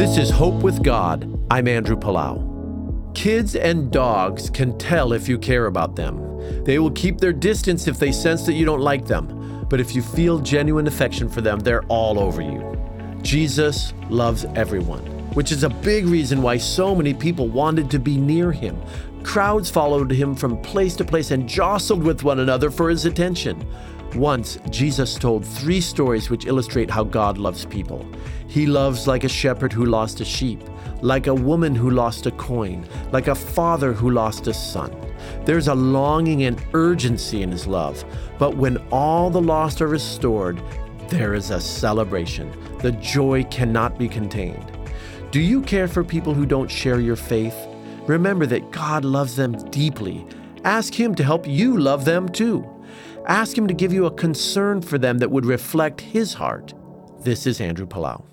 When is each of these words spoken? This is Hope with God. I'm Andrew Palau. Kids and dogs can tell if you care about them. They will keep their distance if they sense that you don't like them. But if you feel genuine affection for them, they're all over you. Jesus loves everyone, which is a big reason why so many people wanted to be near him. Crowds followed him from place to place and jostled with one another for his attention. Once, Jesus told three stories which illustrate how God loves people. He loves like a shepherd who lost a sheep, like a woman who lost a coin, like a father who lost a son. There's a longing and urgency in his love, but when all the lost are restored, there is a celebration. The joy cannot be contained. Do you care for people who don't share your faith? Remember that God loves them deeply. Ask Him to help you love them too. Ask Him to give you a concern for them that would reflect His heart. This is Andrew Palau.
This 0.00 0.16
is 0.16 0.30
Hope 0.30 0.62
with 0.62 0.82
God. 0.82 1.28
I'm 1.50 1.68
Andrew 1.68 1.94
Palau. 1.94 3.14
Kids 3.14 3.54
and 3.54 3.92
dogs 3.92 4.48
can 4.48 4.78
tell 4.78 5.12
if 5.12 5.28
you 5.28 5.36
care 5.38 5.66
about 5.66 5.94
them. 5.94 6.64
They 6.64 6.78
will 6.78 6.90
keep 6.92 7.18
their 7.18 7.34
distance 7.34 7.86
if 7.86 7.98
they 7.98 8.10
sense 8.10 8.46
that 8.46 8.54
you 8.54 8.64
don't 8.64 8.80
like 8.80 9.04
them. 9.04 9.66
But 9.68 9.78
if 9.78 9.94
you 9.94 10.00
feel 10.00 10.38
genuine 10.38 10.86
affection 10.86 11.28
for 11.28 11.42
them, 11.42 11.58
they're 11.58 11.84
all 11.88 12.18
over 12.18 12.40
you. 12.40 12.64
Jesus 13.20 13.92
loves 14.08 14.46
everyone, 14.54 15.04
which 15.34 15.52
is 15.52 15.64
a 15.64 15.68
big 15.68 16.06
reason 16.06 16.42
why 16.42 16.56
so 16.56 16.94
many 16.94 17.14
people 17.14 17.48
wanted 17.48 17.90
to 17.90 17.98
be 17.98 18.16
near 18.16 18.52
him. 18.52 18.80
Crowds 19.22 19.70
followed 19.70 20.10
him 20.10 20.34
from 20.34 20.60
place 20.62 20.96
to 20.96 21.04
place 21.04 21.30
and 21.30 21.48
jostled 21.48 22.02
with 22.02 22.24
one 22.24 22.40
another 22.40 22.70
for 22.70 22.88
his 22.88 23.04
attention. 23.04 23.64
Once, 24.14 24.58
Jesus 24.70 25.14
told 25.14 25.46
three 25.46 25.80
stories 25.80 26.30
which 26.30 26.46
illustrate 26.46 26.90
how 26.90 27.04
God 27.04 27.38
loves 27.38 27.64
people. 27.64 28.04
He 28.48 28.66
loves 28.66 29.06
like 29.06 29.22
a 29.22 29.28
shepherd 29.28 29.72
who 29.72 29.86
lost 29.86 30.20
a 30.20 30.24
sheep, 30.24 30.62
like 31.00 31.28
a 31.28 31.34
woman 31.34 31.74
who 31.76 31.90
lost 31.90 32.26
a 32.26 32.32
coin, 32.32 32.84
like 33.12 33.28
a 33.28 33.34
father 33.34 33.92
who 33.92 34.10
lost 34.10 34.48
a 34.48 34.54
son. 34.54 34.92
There's 35.44 35.68
a 35.68 35.74
longing 35.74 36.42
and 36.42 36.60
urgency 36.74 37.42
in 37.42 37.52
his 37.52 37.68
love, 37.68 38.04
but 38.38 38.56
when 38.56 38.78
all 38.90 39.30
the 39.30 39.40
lost 39.40 39.80
are 39.80 39.86
restored, 39.86 40.60
there 41.08 41.34
is 41.34 41.50
a 41.50 41.60
celebration. 41.60 42.50
The 42.78 42.92
joy 42.92 43.44
cannot 43.44 43.98
be 43.98 44.08
contained. 44.08 44.79
Do 45.30 45.38
you 45.38 45.62
care 45.62 45.86
for 45.86 46.02
people 46.02 46.34
who 46.34 46.44
don't 46.44 46.68
share 46.68 46.98
your 46.98 47.14
faith? 47.14 47.54
Remember 48.08 48.46
that 48.46 48.72
God 48.72 49.04
loves 49.04 49.36
them 49.36 49.52
deeply. 49.70 50.26
Ask 50.64 50.92
Him 50.92 51.14
to 51.14 51.22
help 51.22 51.46
you 51.46 51.78
love 51.78 52.04
them 52.04 52.28
too. 52.28 52.68
Ask 53.28 53.56
Him 53.56 53.68
to 53.68 53.74
give 53.74 53.92
you 53.92 54.06
a 54.06 54.10
concern 54.10 54.82
for 54.82 54.98
them 54.98 55.18
that 55.18 55.30
would 55.30 55.46
reflect 55.46 56.00
His 56.00 56.34
heart. 56.34 56.74
This 57.20 57.46
is 57.46 57.60
Andrew 57.60 57.86
Palau. 57.86 58.24